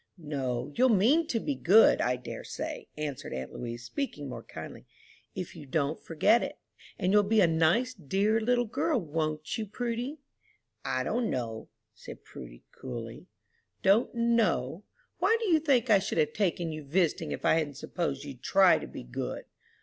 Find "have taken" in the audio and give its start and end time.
16.17-16.71